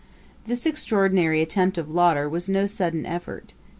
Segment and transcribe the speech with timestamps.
[0.47, 3.53] ]This extraordinary attempt of Lauder was no sudden effort.